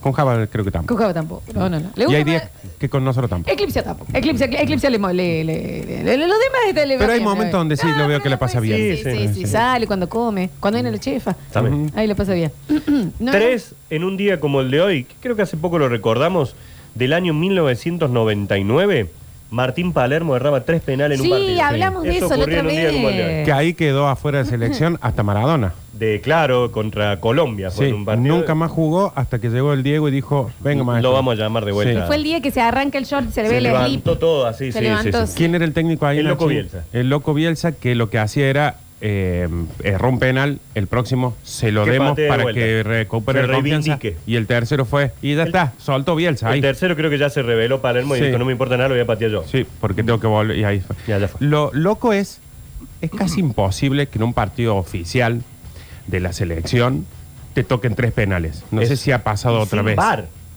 [0.00, 0.98] Con Java creo que Con tampoco.
[1.00, 1.42] Java tampoco.
[1.54, 1.90] No, no, no.
[1.94, 3.52] Le Y hay días más- que con nosotros tampoco.
[3.54, 4.10] Eclipse tampoco.
[4.12, 7.86] Eclipse, Eclipse le, le, le, le- le- Los demás le Pero hay momentos donde sí
[7.96, 8.96] lo veo que le pasa pues, bien.
[8.96, 9.46] Sí, sí, Sí, sí, sí.
[9.46, 11.34] Sale cuando come, cuando viene la chefa.
[11.52, 11.92] También.
[11.94, 12.50] Ahí le pasa bien.
[13.20, 15.88] No, Tres en un día como el de hoy, que creo que hace poco lo
[15.88, 16.56] recordamos,
[16.96, 19.08] del año 1999,
[19.52, 21.62] Martín Palermo erraba tres penales en Sí, un partido.
[21.62, 23.28] hablamos de eso la ocurrió otra en un día como el de hoy.
[23.28, 23.44] vez.
[23.44, 25.74] Que ahí quedó afuera de selección hasta Maradona.
[25.92, 28.34] De claro, contra Colombia fue Sí, en un partido.
[28.34, 31.10] nunca más jugó hasta que llegó el Diego y dijo, venga maestro.
[31.10, 32.00] Lo vamos a llamar de vuelta.
[32.00, 32.06] Sí.
[32.06, 34.46] Fue el día que se arranca el short, se le Se ve el levantó todo
[34.46, 35.32] así, Se sí, levantó, sí, sí.
[35.32, 35.38] sí.
[35.38, 36.18] ¿Quién era el técnico ahí?
[36.18, 36.46] El Loco?
[36.46, 36.84] Bielsa.
[36.92, 39.48] El loco Bielsa que lo que hacía era eh,
[39.82, 42.60] erró un penal, el próximo se lo Que demos para vuelta.
[42.60, 43.98] que recupere la confianza.
[44.26, 46.58] Y el tercero fue, y ya El- está, soltó Bielsa ahí.
[46.58, 48.26] El tercero creo que ya se reveló Palermo y Sí.
[48.26, 49.44] dijo, no me importa nada, lo voy a patear yo.
[49.50, 50.56] Sí, porque tengo que volver.
[50.56, 50.94] Y ahí fue.
[51.08, 51.44] Ya, ya fue.
[51.44, 52.38] Lo loco es,
[53.00, 55.42] es casi imposible que en un partido oficial
[56.06, 57.04] de la selección
[57.54, 58.62] te toquen tres penales.
[58.70, 59.96] No Es- sé si ha pasado y otra vez.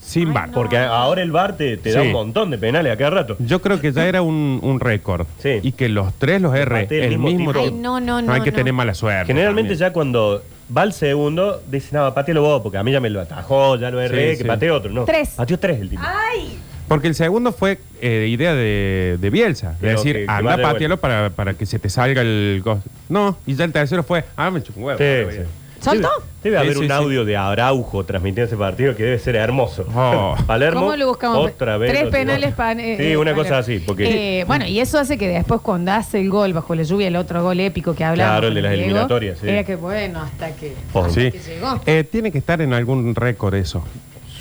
[0.06, 0.52] Sin no.
[0.54, 2.08] Porque ahora el VAR te, te da Sí.
[2.08, 3.36] un montón de penales a cada rato.
[3.40, 5.26] Yo creo que ya era un, un récord.
[5.40, 5.60] Sí.
[5.64, 7.60] Y que los tres los R, Patee el el mismo, mismo.
[7.60, 8.58] Ay, no, no, no, hay que no.
[8.58, 9.26] tener mala suerte.
[9.28, 9.90] Generalmente también.
[9.90, 10.44] ya cuando
[10.76, 13.90] va el segundo, dice, no, patealo vos, porque a mí ya me lo atajó, ya
[13.92, 14.48] lo erré, Sí, que sí.
[14.48, 14.92] patee otro.
[14.92, 15.30] No, Tres.
[15.36, 16.04] Pateó tres el tipo.
[16.06, 16.60] ¡Ay!
[16.88, 19.72] Porque el segundo fue eh, idea de, de Bielsa.
[19.72, 22.22] De Pero decir, que- que anda, vaya de patealo para, para que se te salga
[22.22, 22.62] el.
[22.64, 22.80] go-".
[23.10, 25.00] No, y ya el tercero fue, ah, me chupo un huevo.
[25.00, 25.40] Sí, ahora sí.
[25.86, 26.10] ¿Soltó?
[26.44, 26.92] Debe, haber sí, un sí.
[26.92, 29.86] audio de Araujo transmitiendo ese partido que debe ser hermoso.
[29.96, 30.36] Oh.
[30.48, 30.82] Palermo.
[30.82, 31.52] ¿Cómo lo buscamos?
[31.52, 31.92] Otra vez.
[31.92, 32.80] Tres lo penales para.
[32.98, 33.80] Sí, una cosa así.
[33.80, 37.08] Porque Eh, bueno, y eso hace que después cuando hace el gol bajo la lluvia,
[37.08, 38.32] el otro gol épico que hablamos.
[38.34, 39.50] Claro, el de las Diego, eliminatorias, sí.
[39.50, 40.74] Era que bueno, hasta que.
[40.94, 41.32] Oh, Sí.
[41.32, 41.80] que llegó.
[41.86, 43.84] Eh, tiene que estar en algún récord eso.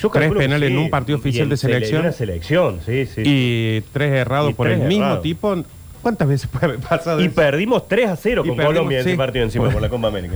[0.00, 2.00] yo tres calculo que penales en un partido Y oficial de sele- selección.
[2.00, 3.22] en una selección, sí, sí.
[3.24, 5.22] Y tres errados Y por tres el mismo errados.
[5.22, 5.57] tipo.
[6.02, 7.35] ¿Cuántas veces puede haber pasado Y eso?
[7.35, 9.11] perdimos 3 a 0 Y con perdimos, Colombia en sí.
[9.12, 10.35] ese partido encima por la Copa América.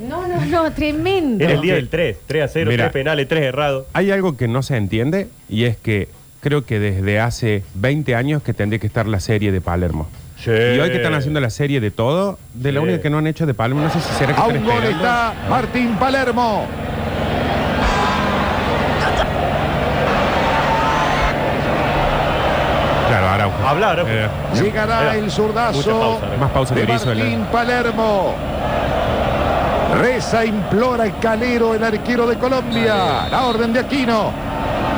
[0.00, 1.44] No, no, no, tremendo.
[1.44, 2.84] Era el día del 3, 3 a 0, Mira.
[2.84, 3.86] 3 penales, 3 errados.
[3.92, 6.08] Hay algo que no se entiende y es que
[6.40, 10.08] creo que desde hace 20 años que tendría que estar la serie de Palermo.
[10.42, 10.50] Sí.
[10.50, 12.86] Y hoy que están haciendo la serie de todo, de la Sí.
[12.86, 14.84] única que no han hecho de Palermo, no sé si será que A un gol
[14.84, 16.66] está Martín Palermo.
[23.08, 23.66] Claro, Araujo.
[23.66, 24.10] Habla, Araujo.
[24.12, 24.28] Eh,
[24.62, 28.34] Llegará Mira, el zurdazo pausa, más pausa de el- Martín Palermo.
[29.98, 33.28] Reza, implora el calero, el arquero de Colombia.
[33.30, 34.32] La orden de Aquino.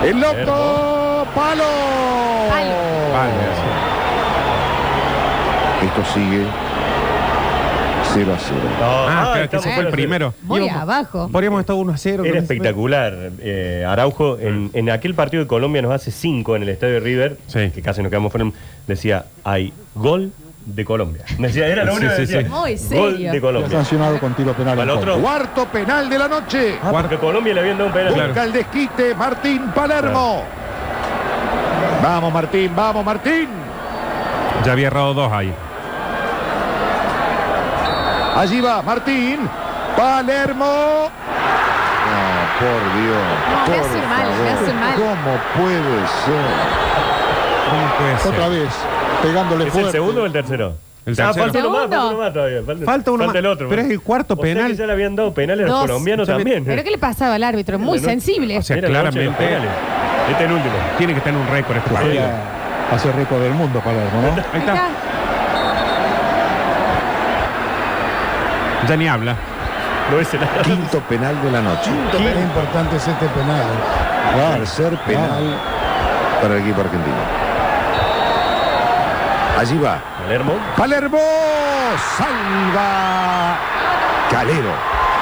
[0.04, 1.64] El loco Palo.
[2.50, 3.42] Palo.
[5.82, 6.44] Esto sigue
[8.14, 8.60] 0 a 0.
[8.78, 10.34] No, Ah, claro, que ese fue el primero.
[10.42, 11.28] Muy abajo.
[11.32, 12.24] Podríamos estar 1 a 0.
[12.24, 13.30] Era espectacular.
[13.40, 17.00] Eh, Araujo, en, en aquel partido de Colombia nos hace 5 en el estadio de
[17.00, 17.70] River, Sí.
[17.74, 18.48] que casi nos quedamos fuera.
[18.86, 20.32] Decía, hay gol
[20.64, 21.24] de Colombia.
[21.38, 22.42] Decía, era lo Sí, único que sí, decía.
[22.42, 22.48] sí.
[22.48, 23.32] Muy Gol serio.
[23.32, 23.70] de Colombia.
[23.70, 24.78] sancionado con tiro penal.
[24.80, 25.18] Al otro.
[25.18, 26.78] Cuarto penal de la noche.
[26.82, 28.12] Ah, porque a Colombia le habían dado un penal.
[28.14, 28.28] Claro.
[28.28, 30.44] Busca el desquite Martín Palermo.
[32.02, 33.48] Vamos Martín, vamos Martín.
[34.64, 35.52] Ya había errado dos ahí.
[38.36, 39.48] Allí va Martín.
[39.96, 41.10] Palermo.
[42.08, 43.22] No, por Dios.
[43.50, 44.62] No, me por hace mal, me favor.
[44.62, 44.94] hace mal.
[44.94, 46.46] ¿Cómo puede ser?
[47.70, 48.32] ¿Cómo puede ser?
[48.32, 48.68] Otra vez,
[49.22, 50.74] pegándole ¿Es el segundo o el tercero?
[51.04, 51.44] El Ah, tercero.
[51.44, 52.62] falta uno más, falta uno más todavía.
[52.64, 53.68] Falta, Falta uno más, el otro.
[53.68, 54.70] pero es el cuarto O sea penal.
[54.70, 55.86] que ya le habían dado penales a los Dos.
[55.88, 56.64] colombianos Ya ve- también.
[56.64, 57.78] ¿Pero qué le pasaba al árbitro?
[57.78, 58.58] Muy no- sensible.
[58.58, 60.30] O sea, Era la noche de los claramente penales.
[60.30, 60.74] Este es el último.
[60.98, 62.22] tiene que tener un récord este partido.
[62.92, 64.28] Hace récord del mundo Palermo, ¿no?
[64.52, 64.88] Ahí está.
[68.88, 69.36] Ya ni habla.
[70.10, 71.90] No es el Quinto penal de la noche.
[72.12, 73.64] Qué importante es este penal.
[74.58, 75.56] Tercer penal
[76.40, 77.41] para el equipo argentino.
[79.56, 80.02] Allí va.
[80.22, 80.54] Palermo.
[80.76, 81.18] Palermo
[82.16, 83.58] salva
[84.30, 84.72] Calero.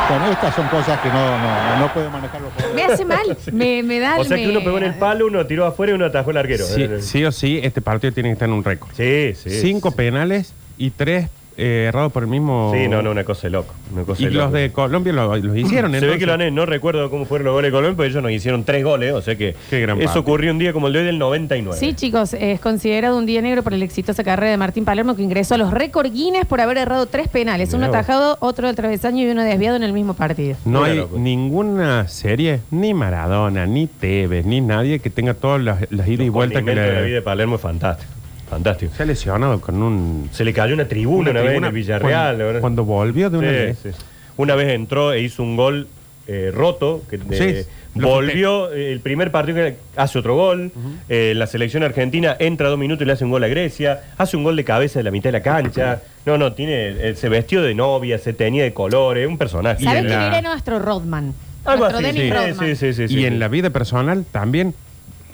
[0.09, 2.75] Bueno, estas son cosas que no, no, no puede manejar los jugadores.
[2.87, 3.37] Me hace mal.
[3.53, 5.93] Me, me da O sea que me- uno pegó en el palo, uno tiró afuera
[5.93, 6.65] y uno atajó el arquero.
[6.65, 8.91] Sí, sí o sí, este partido tiene que estar en un récord.
[8.97, 9.51] Sí, sí.
[9.51, 9.97] Cinco sí.
[9.97, 11.29] penales y tres
[11.61, 12.73] eh, errado por el mismo.
[12.75, 13.75] Sí, no, no, una cosa de loco.
[13.93, 14.57] Una cosa Y de los loco.
[14.57, 15.91] de Colombia lo- los hicieron.
[15.93, 16.19] Se ve entonces.
[16.19, 18.65] que lo han no recuerdo cómo fueron los goles de Colombia, pero ellos nos hicieron
[18.65, 20.23] tres goles, o sea que Qué gran eso partido.
[20.23, 21.79] ocurrió un día como el de hoy del 99.
[21.79, 25.23] Sí, chicos, es considerado un día negro por la exitosa carrera de Martín Palermo que
[25.23, 29.27] ingresó a los récord Guinness por haber errado tres penales, uno atajado, otro del travesaño
[29.27, 30.57] y uno desviado en el mismo partido.
[30.65, 31.21] No hay locura.
[31.23, 36.29] ninguna serie, ni Maradona, ni Tevez, ni nadie que tenga todas las, las idas y
[36.31, 37.11] vueltas que de la vida le.
[37.11, 38.11] de Palermo es fantástico.
[38.51, 38.93] Fantástico.
[38.97, 40.29] Se ha lesionado con un.
[40.33, 42.27] Se le cayó una tribuna una, vez en el Villarreal.
[42.37, 42.61] Cuando, ¿verdad?
[42.61, 43.79] cuando volvió de una Sí, vez.
[43.83, 43.89] sí.
[44.37, 45.87] Una vez entró e hizo un gol
[46.27, 50.71] eh, roto, que de- Sí, volvió eh, el primer partido que hace otro gol,
[51.09, 54.37] eh, la selección argentina entra dos minutos y le hace un gol a Grecia, hace
[54.37, 57.29] un gol de cabeza de la mitad de la cancha, no, no, tiene, eh, se
[57.29, 59.83] vestió de novia, se tenía de colores, un personaje.
[59.83, 61.35] ¿Sabes en quién la- era nuestro Rodman?
[61.65, 62.69] Algo nuestro así, Dennis sí, Rodman.
[62.69, 63.25] sí, sí, sí, sí, y sí.
[63.27, 64.73] en la vida personal también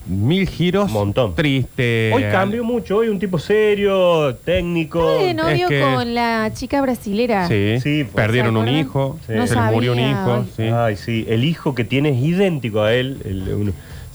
[0.06, 0.86] mil giros.
[0.86, 1.34] Un montón.
[1.34, 2.12] Triste.
[2.14, 5.00] Hoy cambió mucho, hoy un tipo serio, técnico.
[5.00, 7.48] Estaba de novio Es que- con la chica brasilera.
[7.48, 8.14] Sí, Sí, pues.
[8.14, 8.80] perdieron ¿Se un acuerdan?
[8.80, 9.18] hijo.
[9.26, 9.32] Sí.
[9.34, 10.32] No Se le murió un sabía, hijo.
[10.34, 10.48] ay.
[10.56, 10.62] sí.
[10.64, 13.18] Ay, sí, el hijo que tiene es idéntico a él.
[13.24, 13.72] el- uno-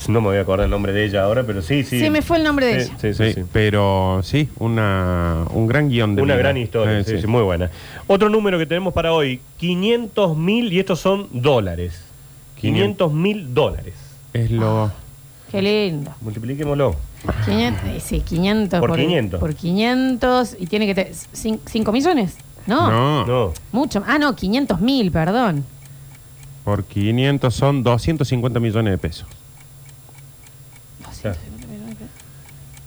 [0.08, 2.00] no me voy a acordar el nombre de ella ahora, pero sí, sí.
[2.00, 2.98] Sí, me fue el nombre de Sí, ella.
[3.00, 3.46] Sí, sí, Sí, sí.
[3.54, 6.42] pero sí, una, un gran guion de Una vida.
[6.44, 7.22] gran historia, Eh, sí, sí.
[7.22, 7.70] sí, muy buena.
[8.08, 12.02] Otro número que tenemos para hoy, 500 mil, y estos son dólares.
[12.60, 13.94] 500 mil dólares.
[14.34, 14.92] Es lo.
[15.52, 16.12] Qué lindo.
[16.22, 16.96] Multipliquémoslo.
[17.46, 19.40] 500, eh, sí, 500 Por 500.
[19.40, 22.38] Por 500 y tiene que tener 5 millones.
[22.68, 23.54] No, No, No.
[23.72, 24.04] mucho.
[24.08, 25.66] Ah, no, 500 mil, perdón.
[26.64, 29.28] por 500 son 250 millones de pesos.
[31.22, 31.38] Claro.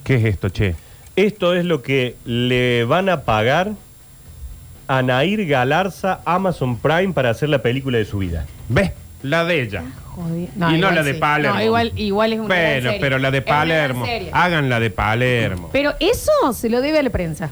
[0.03, 0.75] ¿Qué es esto, che?
[1.15, 3.71] Esto es lo que le van a pagar
[4.87, 8.45] a Nair Galarza Amazon Prime para hacer la película de su vida.
[8.69, 8.91] ¿Ves?
[9.29, 9.83] La de ella.
[10.15, 11.19] Jodi- y no igual la de sí.
[11.19, 11.57] Palermo.
[11.57, 12.99] No, igual, igual es una gran Bueno, serie.
[13.01, 14.05] pero la de Es una gran Palermo.
[14.05, 14.29] serie.
[14.31, 15.69] Hagan la de Palermo.
[15.73, 17.49] Pero eso se lo debe a la prensa.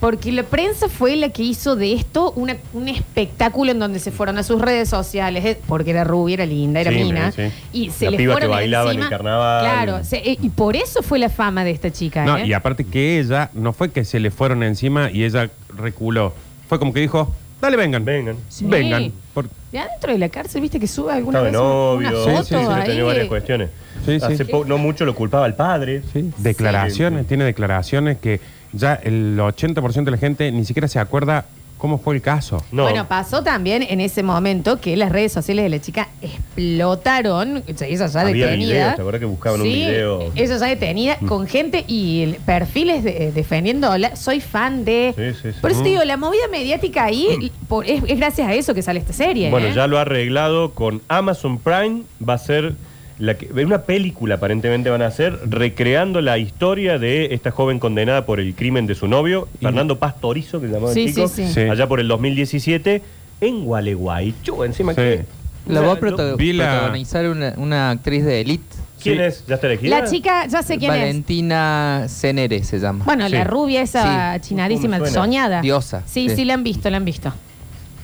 [0.00, 4.12] Porque la prensa fue la que hizo de esto una- un espectáculo en donde se
[4.12, 7.50] fueron a sus redes sociales, eh, porque era rubia, era linda, era Sí, mina, sí.
[7.72, 9.10] y se La le piba que fueron bailaba en el encima.
[9.16, 9.64] carnaval.
[9.64, 12.24] Claro, se- eh, y por eso fue la fama de esta chica.
[12.24, 12.46] No, ¿eh?
[12.46, 16.32] y aparte que ella, no fue que se le fueron encima y ella reculó.
[16.68, 18.04] Fue como que dijo, dale, vengan.
[18.04, 18.36] Vengan.
[18.48, 18.64] Sí.
[18.66, 19.12] Vengan.
[19.34, 22.24] Por- De adentro de la cárcel, viste que sube alguna Estaba de vez una novio,
[22.24, 22.86] foto Sí, sí, sí, ahí.
[22.86, 23.70] tenía varias cuestiones.
[24.06, 24.26] Sí, sí.
[24.26, 26.02] Hace po- no mucho lo culpaba al padre.
[26.12, 28.40] Sí, declaraciones, tiene declaraciones que
[28.72, 31.46] ya el 80% de la gente ni siquiera se acuerda
[31.78, 32.62] cómo fue el caso.
[32.72, 32.82] No.
[32.82, 37.58] Bueno, pasó también en ese momento que las redes sociales de la chica explotaron.
[37.72, 38.68] O sea, ella ya Había detenida.
[38.74, 40.32] videos, ¿te acuerdas que buscaban un Sí, video?
[40.34, 44.16] Ella ya detenida con gente y perfiles de- defendiéndola.
[44.16, 45.14] Soy fan de.
[45.16, 45.58] Sí, sí, sí.
[45.60, 48.82] Por eso te digo, la movida mediática ahí por- es, es gracias a eso que
[48.82, 49.50] sale esta serie.
[49.50, 49.72] Bueno, ¿eh?
[49.74, 52.02] ya lo ha arreglado con Amazon Prime.
[52.26, 52.74] Va a ser
[53.18, 58.24] la que, una película, aparentemente van a hacer, recreando la historia de esta joven condenada
[58.26, 61.46] por el crimen de su novio, Fernando Pastorizo, que se llamaba el Sí, chico, sí,
[61.48, 61.52] sí.
[61.54, 61.60] Sí.
[61.62, 63.02] allá por el 2017,
[63.40, 64.62] en Gualeguaychú.
[64.64, 64.96] Encima Sí.
[64.96, 65.24] que.
[65.66, 68.64] La va a proto- la- protagonizar una, una actriz de Elite.
[69.02, 69.22] ¿Quién Sí.
[69.22, 69.44] es?
[69.46, 70.00] ¿Ya está elegida?
[70.00, 70.98] La chica, ya sé quién es.
[71.00, 73.04] Valentina Cenere se llama.
[73.04, 73.32] Bueno, Sí.
[73.34, 74.48] la rubia esa Sí.
[74.48, 75.60] chinadísima, soñada.
[75.60, 76.44] Diosa, Sí, sí, sí.
[76.44, 77.32] la han visto, la han visto.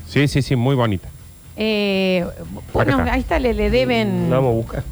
[0.09, 1.09] Sí, sí, sí, muy bonita.
[1.57, 2.24] Eh,
[2.72, 3.12] bueno, está.
[3.12, 4.29] ahí está, le, le deben.
[4.29, 4.85] Vamos a buscar.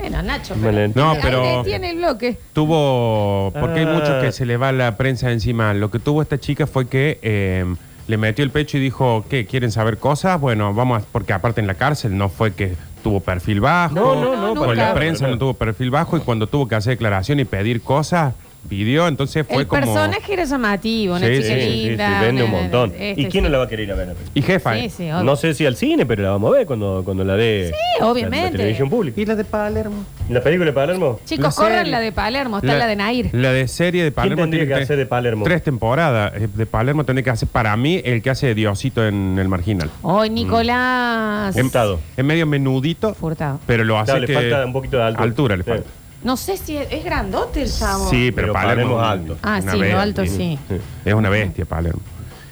[0.00, 0.54] Bueno, Nacho.
[0.56, 2.38] La- No, Ahí pero- el bloque.
[2.52, 3.92] Tuvo, porque hay Ah.
[3.92, 5.74] mucho que se le va la prensa encima.
[5.74, 7.64] Lo que tuvo esta chica fue que eh,
[8.06, 9.46] le metió el pecho y dijo, ¿qué?
[9.46, 10.40] ¿Quieren saber cosas?
[10.40, 13.94] Bueno, vamos, a- porque aparte en la cárcel no fue que tuvo perfil bajo.
[13.94, 14.88] No, no, no, No, Con nunca.
[14.88, 15.32] la prensa no.
[15.32, 18.34] no tuvo perfil bajo y cuando tuvo que hacer declaración y pedir cosas,
[18.68, 19.80] pidió, entonces fue el como...
[19.80, 22.20] personaje era llamativo, una Sí, chica sí, linda.
[22.20, 22.92] sí, vende un una- montón.
[22.98, 23.52] este, ¿Y quién no sí.
[23.52, 24.14] la va a querer ir a ver?
[24.34, 24.90] Y jefa, Sí, ¿eh?
[24.90, 25.24] sí, obvio.
[25.24, 27.72] No sé si al cine, pero la vamos a ver cuando, cuando la dé.
[27.72, 28.36] Sí, obviamente.
[28.44, 29.20] La, la televisión pública.
[29.20, 30.04] ¿Y la de Palermo?
[30.28, 31.20] ¿La película de Palermo?
[31.24, 31.90] Chicos, La corran serie.
[31.90, 33.30] la de Palermo, está la, de Nair.
[33.32, 34.42] La de serie de Palermo.
[34.42, 35.44] tendría tiene que hacer de Palermo?
[35.44, 36.32] Tres temporadas.
[36.36, 39.48] Eh, De Palermo tendría que hacer, para mí, el que hace de Diosito en El
[39.48, 39.90] Marginal.
[40.02, 41.54] Hoy Nicolás.
[41.58, 41.98] Furtado.
[42.16, 43.58] Es medio menudito, Furtado.
[43.66, 44.34] pero lo hace Claro, le que...
[44.34, 45.56] falta un poquito de altura.
[45.56, 45.70] le Sí.
[45.70, 45.90] falta.
[46.22, 48.08] No sé si es, es grandote el chavo.
[48.10, 49.38] Sí, pero, Pero Palermo, Palermo alto.
[49.42, 50.58] Ah, sí, lo alto sí.
[51.04, 52.00] Es una bestia, Palermo.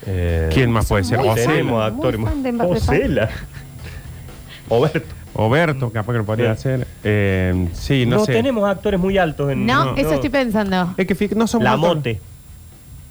[0.07, 1.19] Eh, ¿Quién más puede ser?
[1.19, 1.91] Ocela.
[1.91, 2.65] Mbappé.
[2.65, 3.29] Ocela.
[4.69, 5.15] Oberto.
[5.35, 6.69] Oberto, capaz que lo podría Sí.
[6.69, 6.87] hacer.
[7.05, 8.33] Eh, sí, no, No, sé.
[8.33, 9.67] tenemos actores muy altos en.
[9.67, 10.95] No, eso estoy pensando.
[10.97, 11.97] Es que fíjate, no somos La altos.
[11.97, 12.21] Mote.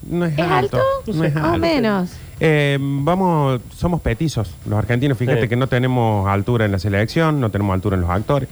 [0.10, 0.80] No es, ¿Es alto?
[1.08, 1.60] No es Más o alto.
[1.60, 2.10] menos.
[2.40, 4.54] Eh, vamos, somos petizos.
[4.68, 5.48] Los argentinos, fíjate Sí.
[5.48, 8.50] que no tenemos altura en la selección, no tenemos altura en los actores.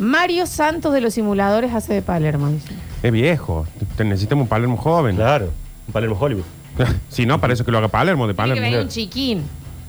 [0.00, 2.72] Mario Santos de los simuladores hace de Palermo, dice.
[3.02, 3.66] Es viejo.
[3.96, 5.16] Te- Necesitamos un Palermo joven.
[5.16, 5.50] Claro.
[5.86, 6.44] Un Palermo Hollywood.
[7.08, 8.62] si no, para eso que lo haga Palermo, de Tiene que Palermo.
[8.70, 9.42] venir un chiquín.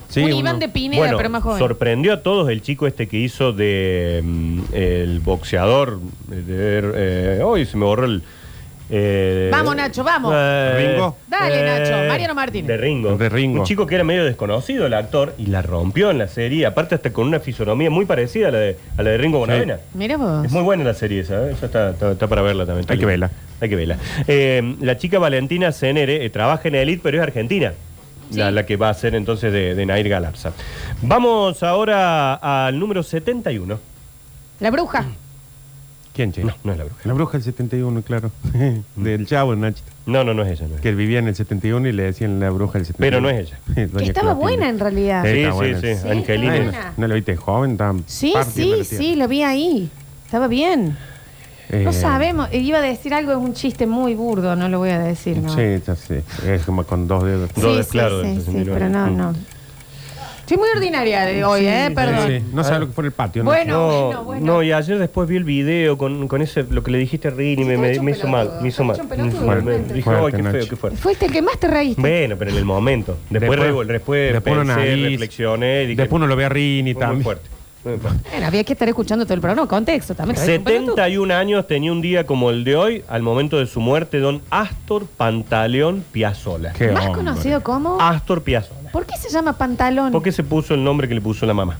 [0.10, 1.58] Sí, un uno- Iván de Pineda, Bueno, pero más joven.
[1.60, 6.00] sorprendió a todos el chico este que hizo de mm, el boxeador.
[6.28, 6.92] de-
[7.38, 8.22] eh, Hoy se me borró el.
[8.94, 10.32] Eh, Vamos, Nacho, vamos.
[10.76, 11.16] Ringo.
[11.30, 12.08] Dale, Nacho.
[12.10, 12.68] Mariano Martínez.
[12.68, 13.16] De Ringo.
[13.16, 13.60] De Ringo.
[13.62, 16.96] Un chico que era medio desconocido, el actor, y la rompió en la serie, aparte
[16.96, 19.78] hasta con una fisonomía muy parecida a la de, a la de Ringo Bonavena.
[19.94, 20.46] Mira vos.
[20.46, 21.54] Es muy buena la serie esa, ¿eh?
[21.54, 22.86] esa está, está- está para verla también.
[22.90, 23.32] Hay que verla.
[23.62, 23.98] Hay que verla.
[24.28, 27.74] Eh, la chica Valentina Cenere eh, trabaja en Elite, pero es argentina.
[28.34, 28.54] La, Sí.
[28.56, 30.52] la que va a ser entonces de, de Nair Galarza.
[31.02, 32.34] Vamos ahora
[32.68, 33.78] al número 71.
[34.62, 35.06] La bruja.
[36.22, 36.44] ¿Quién, che?
[36.44, 37.00] No, no es la bruja.
[37.06, 38.32] La bruja del 71, claro.
[38.96, 39.90] del chavo, Nachito.
[40.06, 40.68] No, no, no es ella.
[40.70, 40.82] no es.
[40.82, 42.98] Que vivía en el 71 y le decían la bruja del 71.
[43.00, 43.58] Pero no es ella.
[43.98, 44.34] Que estaba Clotilde.
[44.36, 45.24] buena en realidad.
[45.24, 45.82] Sí, Sí, sí, buena.
[45.82, 46.54] sí, Sí, Angelina.
[46.54, 49.90] Ay, no, no la viste joven, tan Sí, sí, la sí, lo vi ahí.
[50.26, 50.96] Estaba bien.
[51.70, 52.54] Eh, No sabemos.
[52.54, 55.56] Iba a decir algo, es un chiste muy burdo, no lo voy a decir, ¿no?
[55.56, 56.24] Sí, ya sé.
[56.46, 57.50] Es como con dos dedos.
[57.56, 58.72] Sí, Dos, sí, claro, sí, sí, 69.
[58.74, 59.18] pero no, Mm.
[59.18, 59.34] no.
[60.52, 61.92] Estoy muy ordinaria de hoy, ¿eh?
[61.96, 62.28] Perdón.
[62.28, 63.42] Sí, no sabe lo que fue en el patio.
[63.42, 63.52] ¿no?
[63.52, 63.74] Bueno.
[63.74, 64.46] No, bueno, bueno.
[64.46, 67.32] no, y ayer después vi el video con, con ese, lo que le dijiste a
[67.32, 68.98] Rini, me, me- me hizo mal, me hizo mal.
[69.00, 69.94] estaba hecho un pelotudo, Me- me- realmente.
[69.94, 70.70] Dije, ay, Fuerte, qué feo, Nacho.
[70.70, 71.00] qué fuerte.
[71.00, 72.02] Fuiste el que más te reíste.
[72.02, 73.18] Bueno, pero en el momento.
[73.30, 75.10] Después, Después- después, después pensé, analiza.
[75.12, 75.84] reflexioné.
[75.84, 77.24] y Dije, Después uno lo ve a Rini fue muy también.
[77.24, 77.50] fuerte.
[77.84, 78.00] Bueno,
[78.46, 79.68] había que estar escuchando todo el programa.
[79.68, 80.36] Contexto, también.
[80.36, 80.96] te reíste un pelotudo.
[80.96, 84.42] 71 años tenía un día como el de hoy, al momento de su muerte, don
[84.52, 86.74] Astor Pantaleón Piazzola.
[86.74, 87.24] Qué Más hombre.
[87.24, 88.00] conocido como.
[88.00, 88.92] Astor Piazzola.
[88.92, 90.12] ¿Por qué se llama pantalón?
[90.12, 91.78] ¿Por qué se puso el nombre que le puso la mamá?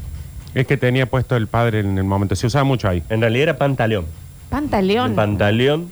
[0.56, 2.36] Es que tenía puesto el padre en el momento.
[2.36, 3.04] Se usaba mucho ahí.
[3.10, 4.06] En realidad era Pantaleón.
[4.50, 5.16] Pantaleón.
[5.16, 5.92] Pantaleón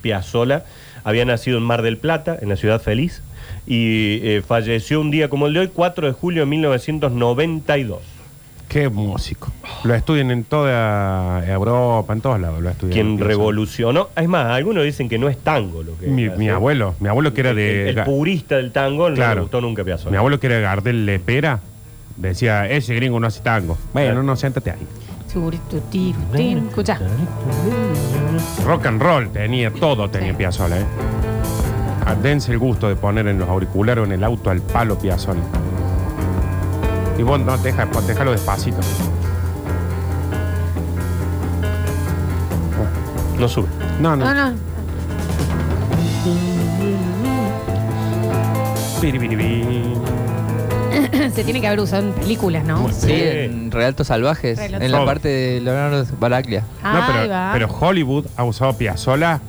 [0.00, 0.64] Piazzola
[1.04, 3.22] había nacido en Mar del Plata, en la ciudad feliz,
[3.66, 7.98] y eh, falleció un día como el de hoy, 4 de julio de 1992.
[8.70, 9.48] Qué músico.
[9.82, 12.92] Lo estudian en toda Europa, en todos lados lo estudian.
[12.92, 16.94] Quien revolucionó, es más, algunos dicen que no es tango lo que Mi, mi abuelo,
[17.00, 17.88] mi abuelo que era El, de...
[17.90, 20.12] el purista del tango no le gustó nunca Piazzolla.
[20.12, 21.58] Mi abuelo que era Gardel Lepera
[22.16, 23.76] decía, ese gringo no hace tango.
[23.92, 24.22] Bueno, Claro.
[24.22, 24.86] no, siéntate ahí.
[26.68, 27.00] Escucha.
[28.64, 30.36] Rock and roll tenía, todo tenía Sí.
[30.38, 30.84] Piazzolla, ¿eh?
[32.06, 34.96] Ah, Dense el gusto de poner en los auriculares o en el auto al palo
[34.96, 35.40] Piazzolla.
[37.20, 38.78] Y vos no, deja, déjalo despacito.
[43.38, 43.68] No sube.
[44.00, 44.24] No, no.
[44.24, 44.56] No, no.
[49.02, 49.92] Piribiribí.
[51.34, 52.88] Se tiene que haber usado en películas, ¿no?
[52.90, 56.64] Sí, en Relatos Salvajes, Relatos en la parte de Leonardo Baraglia.
[56.82, 57.50] No, Ahí pero, va.
[57.52, 59.42] pero Hollywood ha usado Piazzolla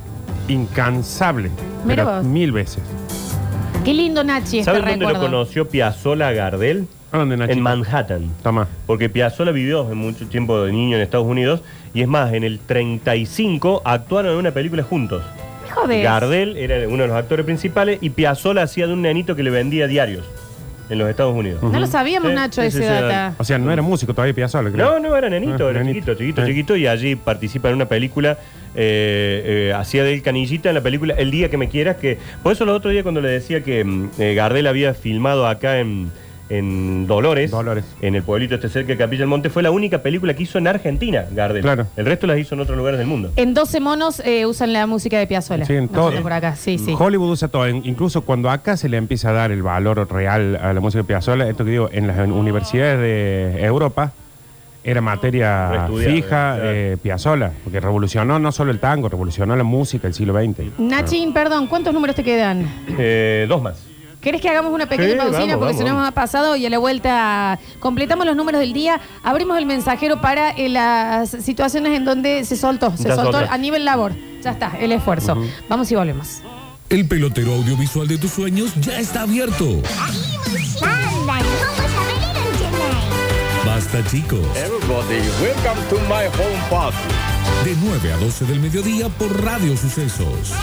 [0.50, 1.50] incansable.
[1.86, 2.26] Mira pero vos.
[2.26, 2.84] mil veces.
[3.86, 5.32] Qué lindo Nachi este ¿Saben dónde lo recuerdo.
[5.32, 6.86] conoció Piazzolla a Gardel?
[7.12, 7.58] ¿A dónde, Nachito?
[7.58, 8.32] En Manhattan.
[8.42, 8.68] Toma.
[8.88, 11.62] Porque Piazzolla vivió en mucho tiempo de niño en Estados Unidos
[11.94, 15.22] y es más, en el 35 actuaron en una película juntos.
[15.74, 16.04] Joder.
[16.04, 19.50] Gardel era uno de los actores principales y Piazzolla hacía de un nenito que le
[19.50, 20.26] vendía diarios
[20.90, 21.64] en los Estados Unidos.
[21.64, 23.36] No lo sabíamos, Sí, Nacho, sí, ese sí, sí, data.
[23.38, 25.00] O sea, no era músico todavía Piazzolla, creo.
[25.00, 26.14] No, no, era nenito, Ah, era nenito.
[26.14, 26.48] chiquito, chiquito, Sí.
[26.50, 28.38] chiquito, y allí participa en una película,
[28.76, 32.52] eh, eh, hacía del canillita en la película El Día que me quieras, que por
[32.54, 36.12] eso el otro día cuando le decía que mm, eh, Gardel había filmado acá en,
[36.58, 37.86] en Dolores, Dolores.
[38.02, 40.58] en el pueblito este cerca de Capilla del Monte, fue la única película que hizo
[40.58, 41.62] en Argentina, Gardel.
[41.62, 41.88] Claro.
[41.96, 43.32] El resto las hizo en otros lugares del mundo.
[43.36, 45.66] En 12 monos eh, usan la música de Piazzolla.
[45.66, 46.12] Sí, en todo.
[46.12, 46.94] sé, por acá, sí, sí.
[46.98, 47.66] Hollywood usa todo.
[47.68, 51.04] En- incluso cuando acá se le empieza a dar el valor real a la música
[51.04, 54.12] de Piazzolla, esto que digo, en las universidades de Europa
[54.84, 56.62] era materia fija claro.
[56.66, 60.80] eh, Piazzolla, porque revolucionó no solo el tango, revolucionó la música del siglo XX.
[60.80, 62.66] Nachín, perdón, ¿cuántos números te quedan?
[62.98, 63.86] Eh, dos más.
[64.22, 65.40] ¿Querés que hagamos una pequeña Sí, pausina?
[65.40, 68.72] vamos, porque vamos, se nos ha pasado y a la vuelta completamos los números del
[68.72, 69.02] día.
[69.24, 72.96] Abrimos el mensajero para eh, las situaciones en donde se soltó.
[72.96, 74.14] Se Ya soltó a nivel labor.
[74.44, 75.36] Ya está, el esfuerzo.
[75.68, 76.42] Vamos y volvemos.
[76.90, 79.82] El pelotero audiovisual de tus sueños ya está abierto.
[83.66, 84.40] Basta chicos.
[84.56, 86.98] Everybody, welcome to my home party.
[87.64, 90.54] De 9 a 12 del mediodía por Radio Sucesos.